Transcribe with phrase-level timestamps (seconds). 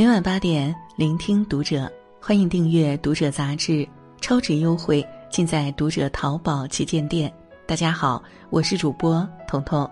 [0.00, 1.86] 每晚八点，聆听读者，
[2.22, 3.86] 欢迎订阅《读者》杂志，
[4.18, 7.30] 超值优惠尽在《读者》淘宝旗舰店。
[7.66, 9.86] 大家好，我是主播彤彤，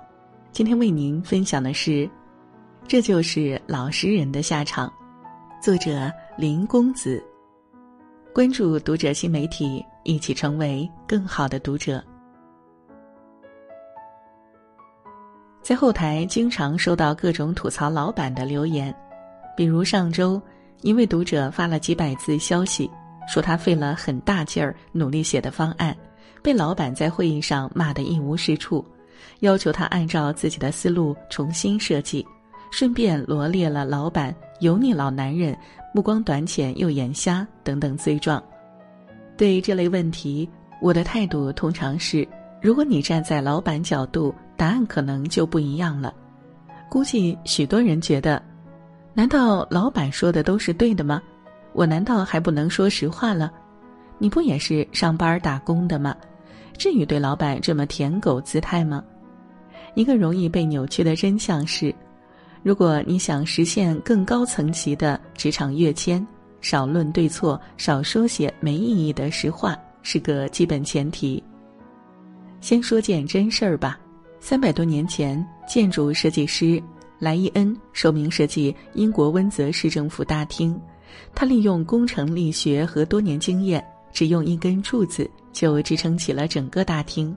[0.51, 1.91] 今天为您分享的是
[2.87, 4.91] 《这就是老实人的下场》，
[5.63, 7.23] 作者林公子。
[8.33, 12.03] 关注《读者》新媒体，一起成为更好的读者。
[15.61, 18.91] 在后台经常收到各种吐槽老板的留言。
[19.59, 20.41] 比如上周，
[20.83, 22.89] 一位读者发了几百字消息，
[23.27, 25.97] 说他费了很大劲儿努力写的方案，
[26.45, 28.87] 被老板在会议上骂得一无是处，
[29.41, 32.25] 要求他按照自己的思路重新设计，
[32.71, 35.59] 顺便罗列了老板油腻老男人、
[35.93, 38.41] 目光短浅又眼瞎等等罪状。
[39.37, 40.49] 对于这类问题，
[40.81, 42.25] 我的态度通常是：
[42.63, 46.15] 如果你站在老板角度，答案可能就不一样了。
[46.89, 48.41] 估计许多人觉得。
[49.19, 51.21] 难道老板说的都是对的吗？
[51.73, 53.53] 我难道还不能说实话了？
[54.17, 56.15] 你不也是上班打工的吗？
[56.79, 59.03] 至于对老板这么舔狗姿态吗？
[59.97, 61.93] 一个容易被扭曲的真相是：
[62.63, 66.25] 如果你想实现更高层级的职场跃迁，
[66.61, 71.43] 少论对错，少说些没意义的实话，是个基本前提。
[72.61, 73.99] 先说件真事儿吧，
[74.39, 76.81] 三百多年前，建筑设计师。
[77.19, 80.81] 莱伊恩受命设计英国温泽市政府大厅，
[81.35, 87.37] 他利用工程力学和多年经验，只用一根柱子就支撑起了整个大厅。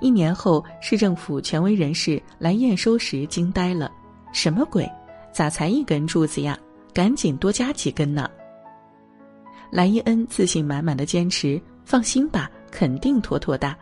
[0.00, 3.90] 一年后，市政府权威人士来验收时惊呆了
[4.32, 4.90] ：“什么鬼？
[5.32, 6.58] 咋才一根柱子呀？
[6.94, 8.30] 赶紧多加几根呢！”
[9.70, 13.76] 莱伊恩自信满满的坚持：“放心吧，肯定妥妥的。”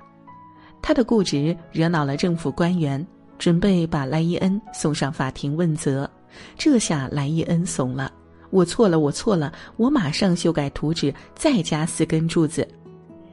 [0.83, 3.05] 他的固执惹恼了政府官员。
[3.39, 6.09] 准备把莱伊恩送上法庭问责，
[6.57, 8.13] 这下莱伊恩怂了。
[8.51, 12.67] 我错了，我错了，我马上修改图纸，再加四根柱子。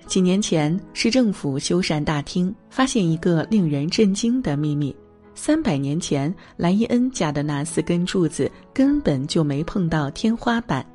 [0.08, 4.94] 几年前，市政府修缮大厅，发现一个令人震惊的秘密：
[5.36, 10.86] 三百年前，莱伊恩加的那四根柱子根本就没碰到天花板，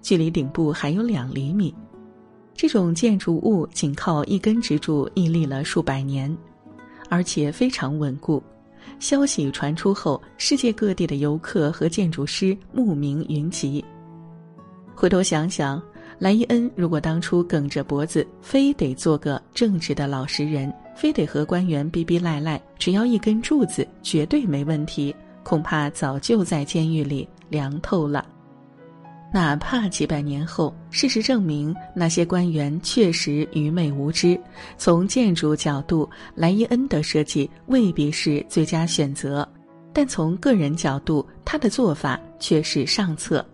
[0.00, 1.72] 距离顶部还有两厘米。
[2.56, 6.34] 这种建筑物仅靠一根支柱屹立了数百年，
[7.08, 8.42] 而且非常稳固。
[8.98, 13.84] 消息传出后，世界各地的游客和建筑师慕名云集。
[14.94, 15.82] 回头想想，
[16.18, 28.24] 莱伊恩如果当初梗着脖子，非得做个正直的老实人，非得和官员逼逼赖赖，只要一根柱子绝对没问题，恐怕早就在监狱里凉透了。
[29.34, 34.40] 哪怕几百年后，事实证明那些官员确实愚昧无知。
[34.78, 39.44] 从建筑角度，莱伊恩的设计未必是最佳选择，
[39.92, 43.44] 但从个人角度，他的做法却是上策。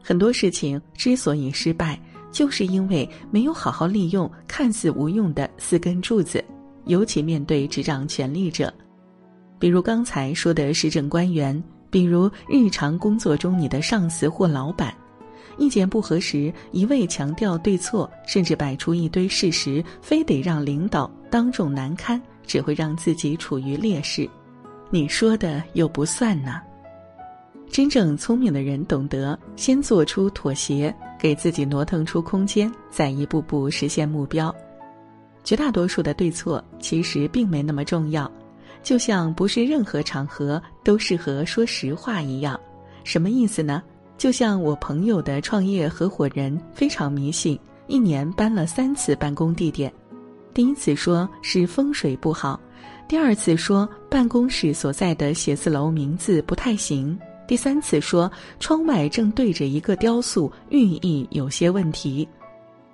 [0.00, 2.00] 很多事情之所以失败，
[2.30, 6.40] 就是因为没有好好利用看似无用的四根柱子，
[6.84, 8.72] 尤其面对执掌权力者，
[9.58, 11.60] 比如刚才说的市政官员。
[11.94, 14.92] 比如日常工作中，你的上司或老板
[15.58, 24.28] 意见不合时，一味强调对错，甚至摆出一堆事实，非得让领导当众难堪，只会让自己处于劣势。
[24.90, 26.60] 你说的又不算呢。
[27.70, 34.52] 真正聪明的人懂得先做出妥协，给自己挪腾出空间，再一步步实现目标。
[35.44, 38.28] 绝大多数的对错其实并没那么重要。
[38.84, 42.60] 就像不是任何场合都适合说实话一样，
[43.02, 43.82] 什么意思呢？
[44.16, 47.58] 就像我朋友的创业合伙人非常迷信，
[47.88, 49.92] 一年搬了三次办公地点。
[50.52, 52.60] 第一次说是风水不好，
[53.08, 57.18] 第二次说办公室所在的写字楼名字不太行，
[57.48, 58.30] 第三次说
[58.60, 62.28] 窗外正对着一个雕塑，寓意有些问题。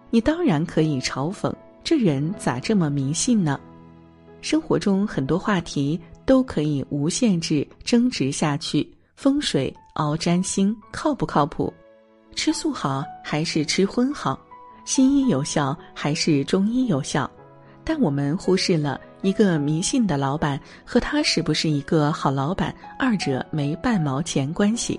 [0.09, 1.53] 你当然可以嘲讽
[1.85, 3.61] 这人咋这么迷信呢？
[4.41, 8.89] 生活中很多话题都可以无限制争执下去。
[9.17, 11.73] 风水熬占星靠不靠谱？
[12.35, 14.39] 吃素好还是吃荤好？
[14.87, 17.31] 西医有效还是中医有效？
[17.85, 24.99] 但我们忽视了一个迷信的老板和他是不是一个好老板，二者没半毛钱关系。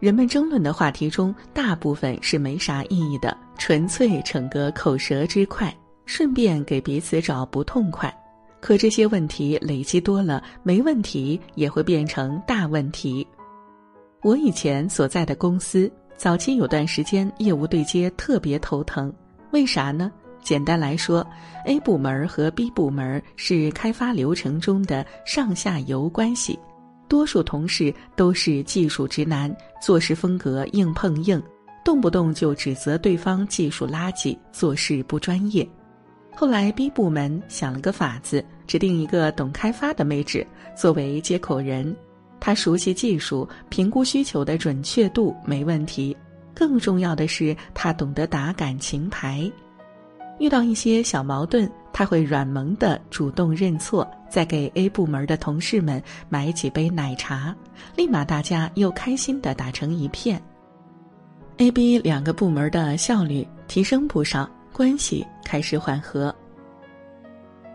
[0.00, 5.74] 人们争论的话题中，大部分是没啥意义的，纯粹逞个口舌之快，
[6.04, 8.14] 顺便给彼此找不痛快。
[8.60, 13.26] 可这些问题累积多了，没问题也会变成大问题。
[14.22, 19.12] 我以前所在的公司早期有段时间业务对接特别头疼，
[19.50, 20.12] 为啥呢？
[20.42, 21.26] 简单来说
[21.66, 26.58] ，A 部门和 B 部门是开发流程中的上下游关系，
[27.08, 31.42] 多数同事都是技术直男，做事风格硬碰硬，
[31.84, 35.66] 动不动就指责对方技术垃圾，做事不专业。
[36.40, 41.94] 后来 B 部门想了个法子，指定一个懂开发的妹纸作为接口人，
[42.40, 46.16] 她熟悉技术，评估需求的准确度没问题。
[46.54, 49.52] 更重要的是，她懂得打感情牌。
[50.38, 57.54] 遇到一些小矛盾，他会软萌的主动认错，再给 A 部门的同事们买几杯奶茶，
[57.94, 60.42] 立马大家又开心的打成一片。
[61.58, 64.48] A、B 两个部门的效率提升不少，
[64.80, 66.34] 关系开始缓和。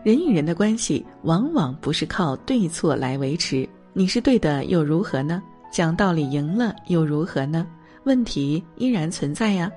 [0.02, 5.40] 人与人的关系往往不是靠对错来维持，你是对的又如何呢？
[5.70, 7.64] 讲道理赢了又如何呢？
[8.02, 9.70] 问题依然存在呀。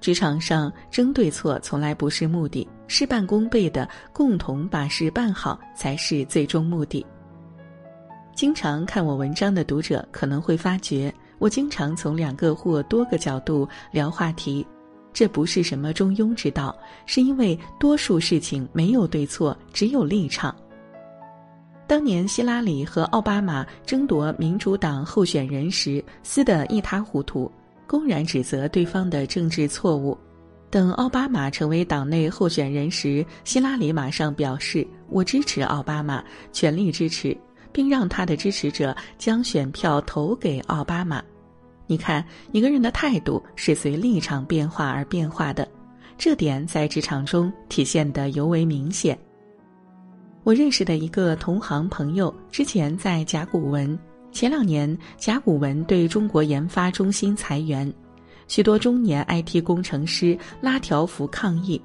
[0.00, 7.06] 职场上争对错从来不是目的，事半功倍的共同把事办好才是最终目的。
[8.34, 14.66] 经常看我文章的读者可能会发觉，我经常从两个或多个角度聊话题，
[15.12, 16.76] 这不是什么中庸之道，
[17.06, 20.54] 是因为多数事情没有对错，只有立场。
[21.86, 27.50] 当年希拉里和奥巴马争夺民主党候选人时，撕得一塌糊涂。
[27.84, 30.16] 公然指责对方的政治错误。
[30.70, 37.36] 等奥巴马成为党内候选人时，希拉里马上表示：“我支持奥巴马，全力支持，
[37.70, 41.22] 并让他的支持者将选票投给奥巴马。”
[41.92, 45.68] 你看，一个人的态度是随立场变化而变化的，
[46.16, 49.18] 这点在职场中体现得尤为明显。
[50.42, 53.98] 我认识的一个同行朋友，之前在甲骨文。
[54.32, 57.92] 前两年，甲骨文对中国研发中心裁员，
[58.48, 61.78] 许多中年 IT 工程师拉条幅抗议：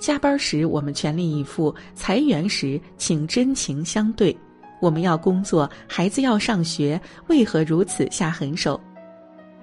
[0.00, 4.34] 加班时我们全力以赴，裁员时请真情相对。
[4.80, 8.80] 我们要工作，孩子要上学，为何如此下狠手？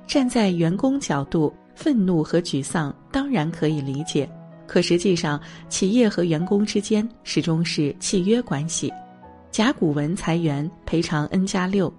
[0.10, 4.28] 站在员工角度，愤怒和沮丧当然可以理解，
[4.66, 5.40] 可实际上，
[5.70, 8.92] 企业和员工之间始终是契约关系。
[9.52, 11.94] 甲骨文裁员赔偿 N 加六。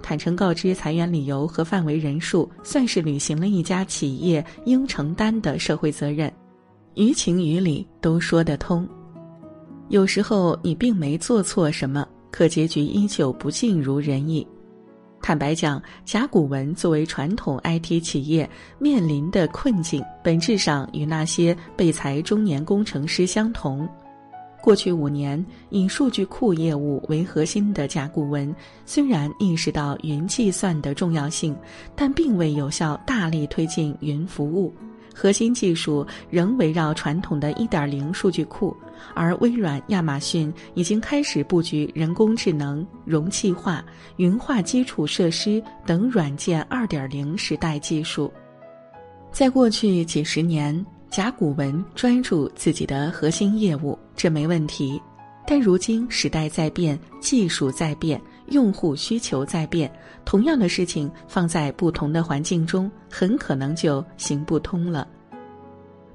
[0.00, 6.32] 坦诚告知裁员理由和范围人数，算是履行了一家企业应承担的社会责任，
[6.94, 8.88] 于情于理都说得通。
[9.88, 14.46] 有时候你并没做错什么，可结局依旧不尽如人意。
[15.22, 23.88] 坦白讲，甲骨文作为传统 IT 企业面临的困境，本质上与那些被裁中年工程师相同。
[24.62, 31.56] 过去五年，以数据库业务为核心的甲骨文，虽然意识到云计算的重要性，
[31.94, 34.74] 但并未有效大力推进云服务，
[35.14, 38.76] 核心技术仍围绕传统的一点零数据库。
[39.14, 43.84] 而微软、亚马逊已经开始布局人工智能、容器化、
[44.16, 48.32] 云化基础设施等软件二点零时代技术。
[49.32, 50.84] 在过去几十年。
[51.10, 55.02] 甲骨文专注自己的核心业务，这没问题。
[55.44, 59.90] 但如今时代在变，技术在变，用户需求在变，
[60.24, 65.08] 同样的事情放在不同的环境中，很可能就行不通了。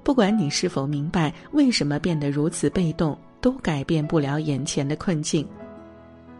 [0.03, 5.47] 不管你是否明白为什么变得如此被动，都改变不了眼前的困境。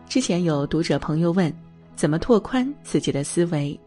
[0.08, 1.52] 之前有读者朋友问，
[1.96, 3.78] 怎么拓宽自己的思维？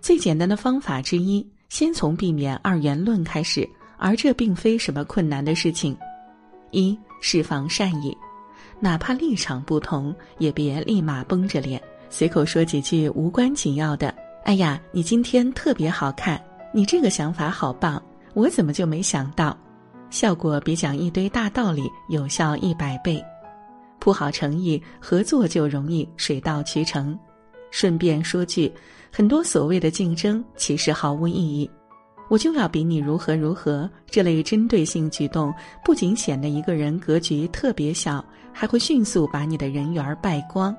[0.00, 3.68] 最简单的方法之一，先从避免二元论开始。
[4.04, 5.96] 而这并非什么困难的事情。
[6.72, 8.12] 一释放善意，
[8.84, 14.12] 哪怕立场不同，也别立马绷着脸，随口说几句无关紧要的。
[14.42, 16.42] 哎呀，你今天特别好看，
[16.74, 18.02] 你这个想法好棒，
[18.34, 19.56] 我怎么就没想到？
[20.10, 23.24] 效果比讲一堆大道理有效一百倍。
[24.00, 27.16] 铺好诚意，合作就容易水到渠成。
[27.70, 28.70] 顺便说句，
[29.12, 31.70] 很多所谓的竞争其实毫无意义。
[32.28, 40.76] 我就要比你如何如何，这类针对性举动不仅显得一个人格局特别小，还会迅速把你的人缘败光。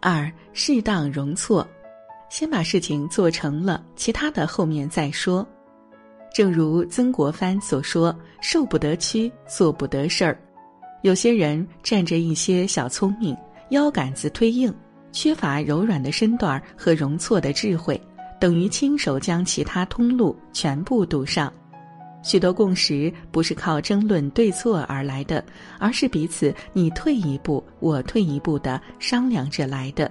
[0.00, 1.66] 二，适当容错，
[2.28, 5.46] 先把事情做成了，其他的后面再说。
[6.34, 10.38] 正如曾国藩所说：“受不得屈，做不得事儿。”
[11.02, 13.36] 有些人占着一些小聪明，
[13.70, 14.74] 腰杆子忒硬，
[15.12, 18.00] 缺乏柔软的身段和容错的智慧。
[18.40, 21.50] 等于亲手将其他通路全部堵上。
[22.24, 25.44] 许多共识不是靠争论对错而来的，
[25.78, 30.10] 而是彼此你退一步，我退一步的商量着来的。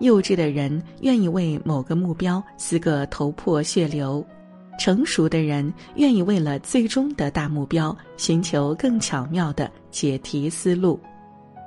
[0.00, 4.26] 幼稚的人愿意为某个目标撕个头破血流，
[4.78, 10.98] 成熟的人愿意为了最终的大目标寻求更巧妙的解题思路。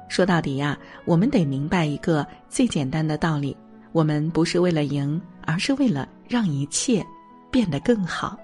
[0.07, 3.55] 说到底呀，我们得明白一个最简单的道理：
[3.91, 7.05] 我们不是为了赢，而是为了让一切
[7.51, 8.35] 变得更好。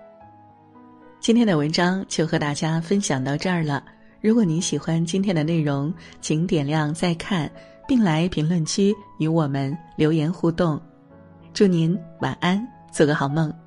[1.19, 3.84] 今天的文章就和大家分享到这儿了。
[4.22, 7.50] 如果您喜欢今天的内容，请点亮再看，
[7.88, 10.79] 并来评论区与我们留言互动。
[11.53, 13.64] 祝您晚安，做个好梦。